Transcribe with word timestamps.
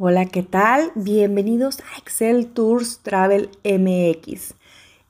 Hola, 0.00 0.26
¿qué 0.26 0.44
tal? 0.44 0.92
Bienvenidos 0.94 1.80
a 1.80 1.98
Excel 1.98 2.52
Tours 2.52 3.00
Travel 3.00 3.50
MX. 3.64 4.54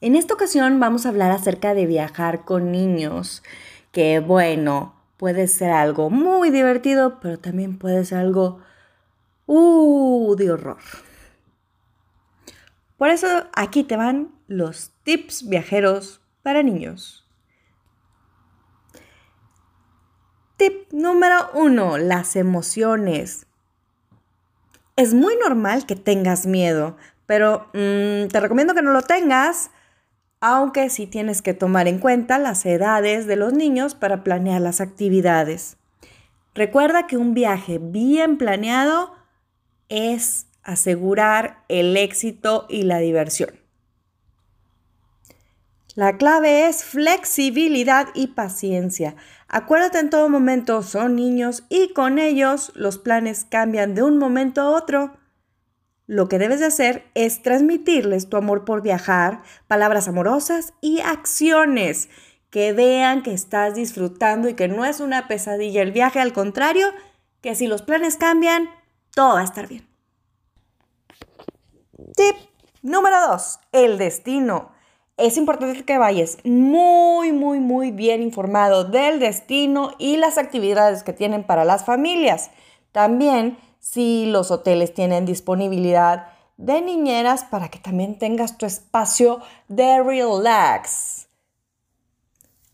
En 0.00 0.16
esta 0.16 0.32
ocasión 0.32 0.80
vamos 0.80 1.04
a 1.04 1.10
hablar 1.10 1.30
acerca 1.30 1.74
de 1.74 1.84
viajar 1.84 2.46
con 2.46 2.72
niños, 2.72 3.42
que 3.92 4.20
bueno, 4.20 4.94
puede 5.18 5.46
ser 5.46 5.72
algo 5.72 6.08
muy 6.08 6.48
divertido, 6.48 7.20
pero 7.20 7.38
también 7.38 7.76
puede 7.76 8.02
ser 8.06 8.16
algo 8.16 8.60
uh, 9.44 10.34
de 10.36 10.52
horror. 10.52 10.78
Por 12.96 13.10
eso 13.10 13.28
aquí 13.54 13.84
te 13.84 13.98
van 13.98 14.32
los 14.46 14.92
tips 15.02 15.50
viajeros 15.50 16.22
para 16.42 16.62
niños. 16.62 17.28
Tip 20.56 20.90
número 20.92 21.50
uno, 21.52 21.98
las 21.98 22.36
emociones 22.36 23.47
es 24.98 25.14
muy 25.14 25.36
normal 25.36 25.86
que 25.86 25.94
tengas 25.94 26.44
miedo, 26.44 26.96
pero 27.24 27.68
mm, 27.72 28.26
te 28.32 28.40
recomiendo 28.40 28.74
que 28.74 28.82
no 28.82 28.90
lo 28.90 29.02
tengas, 29.02 29.70
aunque 30.40 30.90
sí 30.90 31.06
tienes 31.06 31.40
que 31.40 31.54
tomar 31.54 31.86
en 31.86 32.00
cuenta 32.00 32.36
las 32.36 32.66
edades 32.66 33.28
de 33.28 33.36
los 33.36 33.52
niños 33.52 33.94
para 33.94 34.24
planear 34.24 34.60
las 34.60 34.80
actividades. 34.80 35.76
Recuerda 36.52 37.06
que 37.06 37.16
un 37.16 37.32
viaje 37.32 37.78
bien 37.80 38.38
planeado 38.38 39.14
es 39.88 40.48
asegurar 40.64 41.62
el 41.68 41.96
éxito 41.96 42.66
y 42.68 42.82
la 42.82 42.98
diversión. 42.98 43.50
La 45.98 46.16
clave 46.16 46.68
es 46.68 46.84
flexibilidad 46.84 48.06
y 48.14 48.28
paciencia. 48.28 49.16
Acuérdate 49.48 49.98
en 49.98 50.10
todo 50.10 50.28
momento, 50.28 50.84
son 50.84 51.16
niños 51.16 51.64
y 51.68 51.92
con 51.92 52.20
ellos 52.20 52.70
los 52.76 52.98
planes 52.98 53.44
cambian 53.44 53.96
de 53.96 54.04
un 54.04 54.16
momento 54.16 54.60
a 54.60 54.70
otro. 54.70 55.16
Lo 56.06 56.28
que 56.28 56.38
debes 56.38 56.60
de 56.60 56.66
hacer 56.66 57.10
es 57.14 57.42
transmitirles 57.42 58.28
tu 58.28 58.36
amor 58.36 58.64
por 58.64 58.80
viajar, 58.80 59.42
palabras 59.66 60.06
amorosas 60.06 60.72
y 60.80 61.00
acciones 61.00 62.08
que 62.50 62.72
vean 62.72 63.24
que 63.24 63.32
estás 63.32 63.74
disfrutando 63.74 64.48
y 64.48 64.54
que 64.54 64.68
no 64.68 64.84
es 64.84 65.00
una 65.00 65.26
pesadilla 65.26 65.82
el 65.82 65.90
viaje, 65.90 66.20
al 66.20 66.32
contrario, 66.32 66.86
que 67.40 67.56
si 67.56 67.66
los 67.66 67.82
planes 67.82 68.16
cambian, 68.16 68.70
todo 69.16 69.34
va 69.34 69.40
a 69.40 69.44
estar 69.44 69.66
bien. 69.66 69.84
Tip 72.14 72.36
número 72.82 73.16
2. 73.30 73.58
El 73.72 73.98
destino 73.98 74.77
es 75.18 75.36
importante 75.36 75.84
que 75.84 75.98
vayas 75.98 76.38
muy, 76.44 77.32
muy, 77.32 77.58
muy 77.58 77.90
bien 77.90 78.22
informado 78.22 78.84
del 78.84 79.18
destino 79.18 79.92
y 79.98 80.16
las 80.16 80.38
actividades 80.38 81.02
que 81.02 81.12
tienen 81.12 81.42
para 81.42 81.64
las 81.64 81.84
familias. 81.84 82.50
También 82.92 83.58
si 83.80 84.26
los 84.26 84.50
hoteles 84.50 84.94
tienen 84.94 85.26
disponibilidad 85.26 86.28
de 86.56 86.80
niñeras 86.80 87.44
para 87.44 87.68
que 87.68 87.78
también 87.78 88.18
tengas 88.18 88.58
tu 88.58 88.66
espacio 88.66 89.40
de 89.68 90.02
relax. 90.02 91.28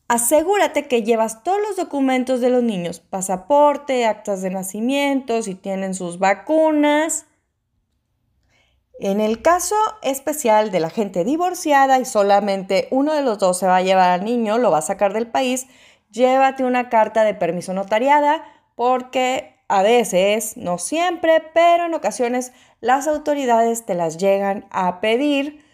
Asegúrate 0.06 0.86
que 0.86 1.02
llevas 1.02 1.42
todos 1.42 1.58
los 1.66 1.76
documentos 1.76 2.40
de 2.40 2.50
los 2.50 2.62
niños, 2.62 3.00
pasaporte, 3.00 4.04
actas 4.04 4.42
de 4.42 4.50
nacimiento, 4.50 5.42
si 5.42 5.54
tienen 5.54 5.94
sus 5.94 6.18
vacunas 6.18 7.26
en 9.00 9.20
el 9.20 9.42
caso 9.42 9.76
especial 10.02 10.70
de 10.70 10.80
la 10.80 10.90
gente 10.90 11.24
divorciada 11.24 11.98
y 11.98 12.04
solamente 12.04 12.88
uno 12.90 13.12
de 13.12 13.22
los 13.22 13.38
dos 13.38 13.58
se 13.58 13.66
va 13.66 13.76
a 13.76 13.82
llevar 13.82 14.10
al 14.10 14.24
niño, 14.24 14.58
lo 14.58 14.70
va 14.70 14.78
a 14.78 14.82
sacar 14.82 15.12
del 15.12 15.26
país, 15.26 15.66
llévate 16.10 16.64
una 16.64 16.88
carta 16.88 17.24
de 17.24 17.34
permiso 17.34 17.74
notariada 17.74 18.44
porque 18.76 19.54
a 19.68 19.82
veces, 19.82 20.56
no 20.56 20.78
siempre, 20.78 21.42
pero 21.52 21.86
en 21.86 21.94
ocasiones 21.94 22.52
las 22.80 23.08
autoridades 23.08 23.86
te 23.86 23.94
las 23.94 24.18
llegan 24.18 24.66
a 24.70 25.00
pedir 25.00 25.64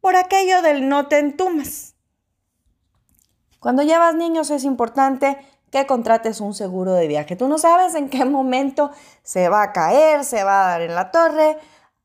por 0.00 0.16
aquello 0.16 0.62
del 0.62 0.88
no 0.88 1.06
te 1.06 1.18
entumas. 1.18 1.94
Cuando 3.60 3.82
llevas 3.82 4.14
niños 4.14 4.50
es 4.50 4.64
importante 4.64 5.36
que 5.70 5.86
contrates 5.86 6.40
un 6.40 6.54
seguro 6.54 6.94
de 6.94 7.06
viaje. 7.06 7.36
Tú 7.36 7.46
no 7.46 7.58
sabes 7.58 7.94
en 7.94 8.08
qué 8.08 8.24
momento 8.24 8.90
se 9.22 9.48
va 9.48 9.62
a 9.62 9.72
caer, 9.72 10.24
se 10.24 10.42
va 10.42 10.64
a 10.64 10.70
dar 10.70 10.80
en 10.80 10.94
la 10.94 11.10
torre, 11.10 11.58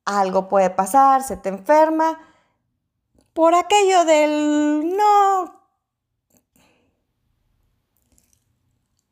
algo 0.05 0.47
puede 0.47 0.69
pasar, 0.69 1.23
se 1.23 1.35
te 1.37 1.49
enferma, 1.49 2.19
por 3.33 3.53
aquello 3.53 4.05
del 4.05 4.95
no. 4.95 5.61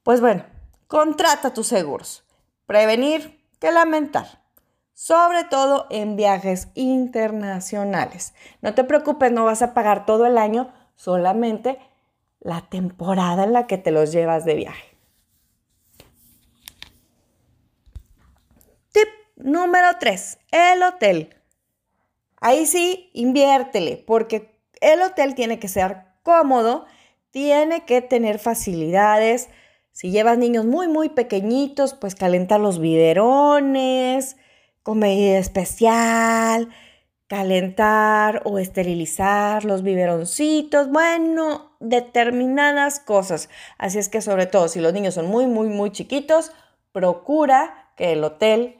Pues 0.03 0.21
bueno, 0.21 0.45
contrata 0.87 1.53
tus 1.53 1.67
seguros. 1.67 2.23
Prevenir 2.65 3.43
que 3.59 3.71
lamentar. 3.71 4.43
Sobre 4.93 5.43
todo 5.43 5.87
en 5.89 6.15
viajes 6.15 6.69
internacionales. 6.75 8.33
No 8.61 8.73
te 8.73 8.83
preocupes, 8.83 9.31
no 9.31 9.43
vas 9.45 9.61
a 9.61 9.73
pagar 9.73 10.05
todo 10.05 10.25
el 10.25 10.37
año, 10.37 10.71
solamente 10.95 11.79
la 12.39 12.61
temporada 12.61 13.43
en 13.43 13.53
la 13.53 13.67
que 13.67 13.77
te 13.77 13.91
los 13.91 14.11
llevas 14.11 14.45
de 14.45 14.55
viaje. 14.55 14.92
Número 19.43 19.87
3, 19.99 20.39
el 20.51 20.83
hotel. 20.83 21.35
Ahí 22.39 22.65
sí, 22.65 23.09
inviértele, 23.11 24.01
porque 24.07 24.57
el 24.79 25.01
hotel 25.01 25.35
tiene 25.35 25.59
que 25.59 25.67
ser 25.67 25.97
cómodo, 26.23 26.85
tiene 27.29 27.83
que 27.83 28.01
tener 28.01 28.39
facilidades. 28.39 29.49
Si 29.91 30.11
llevas 30.11 30.37
niños 30.37 30.63
muy, 30.63 30.87
muy 30.87 31.09
pequeñitos, 31.09 31.93
pues 31.93 32.15
calentar 32.15 32.61
los 32.61 32.79
biberones, 32.79 34.37
comida 34.81 35.37
especial, 35.39 36.69
calentar 37.27 38.43
o 38.45 38.59
esterilizar 38.59 39.65
los 39.65 39.83
biberoncitos, 39.83 40.89
bueno, 40.89 41.75
determinadas 41.81 43.01
cosas. 43.01 43.49
Así 43.77 43.99
es 43.99 44.07
que 44.07 44.21
sobre 44.21 44.45
todo 44.45 44.69
si 44.69 44.79
los 44.79 44.93
niños 44.93 45.15
son 45.15 45.27
muy, 45.27 45.47
muy, 45.47 45.67
muy 45.67 45.91
chiquitos, 45.91 46.53
procura 46.93 47.91
que 47.97 48.13
el 48.13 48.23
hotel 48.23 48.79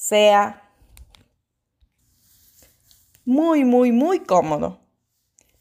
sea 0.00 0.62
muy, 3.26 3.64
muy, 3.64 3.92
muy 3.92 4.20
cómodo. 4.20 4.80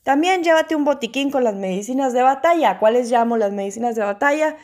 También 0.04 0.44
llévate 0.44 0.78
un 0.78 0.86
botiquín 0.86 1.30
con 1.30 1.44
las 1.44 1.56
medicinas 1.56 2.14
de 2.14 2.22
batalla. 2.22 2.80
¿Cuáles 2.80 3.12
llamo 3.12 3.36
las 3.36 3.52
medicinas 3.52 3.98
de 3.98 4.04
batalla? 4.04 4.56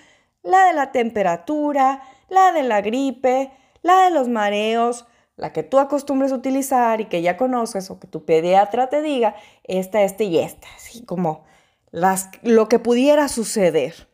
La 0.43 0.67
de 0.67 0.73
la 0.73 0.93
temperatura, 0.93 2.01
la 2.29 2.53
de 2.53 2.63
la 2.63 2.79
gripe, 2.79 3.51
la 3.81 4.05
de 4.05 4.11
los 4.11 4.29
mareos, 4.29 5.07
la 5.35 5.51
que 5.51 5.63
tú 5.63 5.77
acostumbres 5.77 6.31
utilizar 6.31 7.01
y 7.01 7.05
que 7.05 7.21
ya 7.21 7.35
conoces 7.35 7.91
o 7.91 7.99
que 7.99 8.07
tu 8.07 8.23
pediatra 8.23 8.87
te 8.87 9.01
diga, 9.01 9.35
esta, 9.65 10.03
este 10.03 10.23
y 10.23 10.39
esta, 10.39 10.69
así 10.77 11.03
como 11.03 11.43
las, 11.91 12.29
lo 12.43 12.69
que 12.69 12.79
pudiera 12.79 13.27
suceder. 13.27 14.07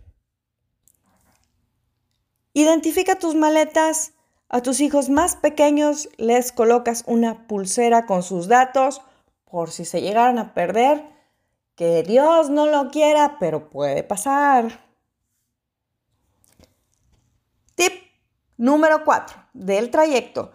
Identifica 2.54 3.20
tus 3.20 3.36
maletas 3.36 4.14
a 4.53 4.62
tus 4.62 4.81
hijos 4.81 5.09
más 5.09 5.38
pequeños 5.38 6.09
les 6.17 6.51
colocas 6.51 7.06
una 7.07 7.47
pulsera 7.47 8.06
con 8.06 8.22
sus 8.22 8.50
datos 8.50 9.01
por 9.50 9.72
si 9.72 9.85
se 9.85 10.01
llegaran 10.01 10.38
a 10.39 10.53
perder. 10.53 11.09
Que 11.75 12.03
Dios 12.03 12.50
no 12.50 12.67
lo 12.67 12.91
quiera, 12.91 13.38
pero 13.39 13.69
puede 13.69 14.03
pasar. 14.03 14.81
Tip 17.75 17.94
número 18.57 19.06
4 19.06 19.38
del 19.53 19.89
trayecto. 19.89 20.51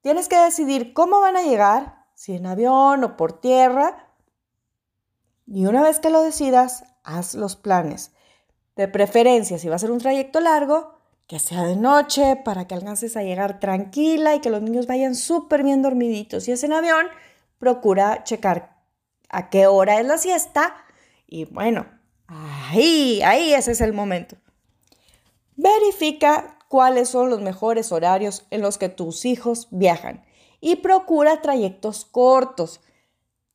Tienes 0.00 0.28
que 0.28 0.38
decidir 0.38 0.94
cómo 0.94 1.20
van 1.20 1.36
a 1.36 1.42
llegar, 1.42 2.06
si 2.14 2.34
en 2.34 2.46
avión 2.46 3.04
o 3.04 3.16
por 3.18 3.40
tierra. 3.40 4.08
Y 5.46 5.66
una 5.66 5.82
vez 5.82 6.00
que 6.00 6.08
lo 6.08 6.22
decidas, 6.22 6.84
haz 7.02 7.34
los 7.34 7.56
planes. 7.56 8.10
De 8.74 8.88
preferencia, 8.88 9.58
si 9.58 9.68
va 9.68 9.76
a 9.76 9.78
ser 9.78 9.90
un 9.90 9.98
trayecto 9.98 10.40
largo, 10.40 10.93
que 11.26 11.38
sea 11.38 11.64
de 11.64 11.76
noche 11.76 12.36
para 12.36 12.66
que 12.66 12.74
alcances 12.74 13.16
a 13.16 13.22
llegar 13.22 13.60
tranquila 13.60 14.34
y 14.34 14.40
que 14.40 14.50
los 14.50 14.62
niños 14.62 14.86
vayan 14.86 15.14
súper 15.14 15.62
bien 15.62 15.82
dormiditos. 15.82 16.44
Si 16.44 16.52
es 16.52 16.62
en 16.64 16.72
avión, 16.72 17.06
procura 17.58 18.24
checar 18.24 18.76
a 19.30 19.48
qué 19.48 19.66
hora 19.66 20.00
es 20.00 20.06
la 20.06 20.18
siesta 20.18 20.74
y 21.26 21.46
bueno, 21.46 21.86
ahí, 22.26 23.22
ahí 23.22 23.54
ese 23.54 23.72
es 23.72 23.80
el 23.80 23.92
momento. 23.92 24.36
Verifica 25.56 26.58
cuáles 26.68 27.08
son 27.08 27.30
los 27.30 27.40
mejores 27.40 27.92
horarios 27.92 28.46
en 28.50 28.60
los 28.60 28.78
que 28.78 28.88
tus 28.88 29.24
hijos 29.24 29.68
viajan 29.70 30.24
y 30.60 30.76
procura 30.76 31.40
trayectos 31.40 32.04
cortos. 32.04 32.80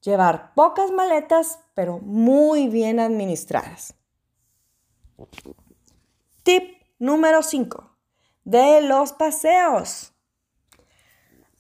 Llevar 0.01 0.53
pocas 0.53 0.91
maletas, 0.91 1.59
pero 1.73 1.99
muy 1.99 2.69
bien 2.69 2.99
administradas. 2.99 3.95
Tip 6.43 6.78
Número 6.99 7.43
5. 7.43 7.95
De 8.43 8.81
los 8.81 9.13
paseos. 9.13 10.11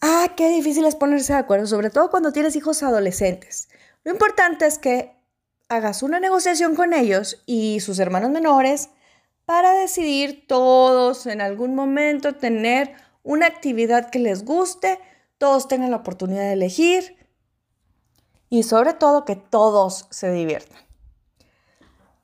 Ah, 0.01 0.33
qué 0.35 0.49
difícil 0.49 0.83
es 0.83 0.95
ponerse 0.95 1.31
de 1.31 1.39
acuerdo, 1.39 1.65
sobre 1.65 1.89
todo 1.89 2.09
cuando 2.09 2.33
tienes 2.33 2.57
hijos 2.57 2.83
adolescentes. 2.83 3.69
Lo 4.03 4.11
importante 4.11 4.65
es 4.65 4.77
que 4.77 5.15
hagas 5.69 6.03
una 6.03 6.19
negociación 6.19 6.75
con 6.75 6.93
ellos 6.93 7.41
y 7.45 7.79
sus 7.79 7.99
hermanos 7.99 8.31
menores 8.31 8.89
para 9.45 9.71
decidir 9.71 10.45
todos 10.45 11.25
en 11.25 11.39
algún 11.39 11.73
momento 11.73 12.35
tener 12.35 12.93
una 13.23 13.45
actividad 13.45 14.09
que 14.09 14.19
les 14.19 14.43
guste, 14.43 14.99
todos 15.37 15.69
tengan 15.69 15.91
la 15.91 15.97
oportunidad 15.97 16.43
de 16.43 16.53
elegir 16.53 17.15
y 18.49 18.63
sobre 18.63 18.93
todo 18.93 19.23
que 19.23 19.37
todos 19.37 20.07
se 20.09 20.31
diviertan. 20.31 20.88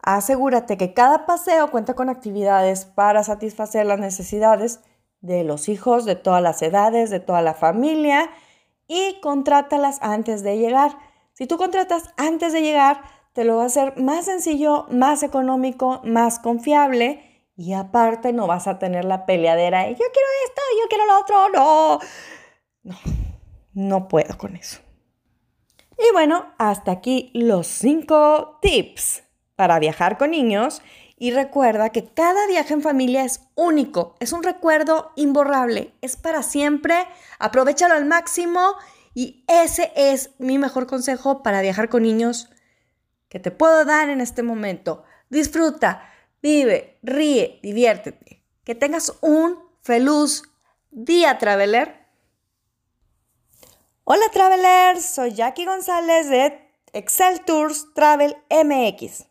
Asegúrate 0.06 0.78
que 0.78 0.94
cada 0.94 1.26
paseo 1.26 1.72
cuenta 1.72 1.96
con 1.96 2.10
actividades 2.10 2.86
para 2.86 3.24
satisfacer 3.24 3.88
las 3.88 4.00
necesidades 4.00 4.80
de 5.22 5.44
los 5.44 5.68
hijos 5.68 6.06
de 6.06 6.16
todas 6.16 6.44
las 6.44 6.62
edades, 6.62 7.10
de 7.10 7.20
toda 7.20 7.42
la 7.42 7.56
familia 7.56 8.30
y 8.88 9.20
contrátalas 9.22 9.98
antes 10.04 10.44
de 10.44 10.60
llegar. 10.60 10.96
Si 11.34 11.48
tú 11.48 11.58
contratas 11.58 12.14
antes 12.18 12.54
de 12.54 12.62
llegar, 12.62 13.02
te 13.34 13.46
lo 13.46 13.58
va 13.58 13.64
a 13.64 13.66
hacer 13.66 14.00
más 14.00 14.26
sencillo, 14.26 14.86
más 14.92 15.24
económico, 15.24 16.02
más 16.04 16.38
confiable 16.38 17.50
y 17.58 17.74
aparte 17.74 18.32
no 18.32 18.46
vas 18.46 18.68
a 18.68 18.78
tener 18.78 19.06
la 19.06 19.26
peleadera 19.26 19.86
de 19.86 19.94
yo 19.94 19.98
quiero 19.98 20.30
esto, 20.46 20.62
yo 20.84 20.88
quiero 20.88 21.06
lo 21.08 21.20
otro, 21.20 21.50
no. 21.50 22.00
No, 22.84 22.96
no 23.74 24.08
puedo 24.08 24.38
con 24.38 24.56
eso. 24.56 24.82
Y 25.98 26.14
bueno, 26.14 26.54
hasta 26.60 26.92
aquí 26.92 27.32
los 27.34 27.66
cinco 27.66 28.60
tips 28.62 29.25
para 29.56 29.80
viajar 29.80 30.18
con 30.18 30.32
niños. 30.32 30.82
Y 31.18 31.32
recuerda 31.32 31.92
que 31.92 32.06
cada 32.06 32.46
viaje 32.48 32.74
en 32.74 32.82
familia 32.82 33.24
es 33.24 33.42
único, 33.56 34.16
es 34.20 34.34
un 34.34 34.44
recuerdo 34.44 35.12
imborrable, 35.16 35.94
es 36.02 36.18
para 36.18 36.44
siempre, 36.44 37.08
aprovechalo 37.40 37.94
al 37.94 38.04
máximo 38.04 38.76
y 39.14 39.46
ese 39.48 39.94
es 39.96 40.32
mi 40.40 40.58
mejor 40.58 40.88
consejo 40.88 41.42
para 41.42 41.62
viajar 41.62 41.88
con 41.88 42.04
niños 42.04 42.50
que 43.30 43.40
te 43.40 43.50
puedo 43.50 43.86
dar 43.86 44.10
en 44.10 44.20
este 44.20 44.44
momento. 44.44 45.06
Disfruta, 45.30 46.10
vive, 46.42 47.00
ríe, 47.02 47.60
diviértete. 47.64 48.44
Que 48.66 48.76
tengas 48.76 49.14
un 49.22 49.58
feliz 49.82 50.44
día, 50.92 51.38
Traveler. 51.38 52.06
Hola, 54.04 54.26
Travelers, 54.34 55.06
soy 55.06 55.34
Jackie 55.34 55.66
González 55.66 56.30
de 56.30 56.70
Excel 56.94 57.42
Tours 57.46 57.94
Travel 57.94 58.36
MX. 58.50 59.26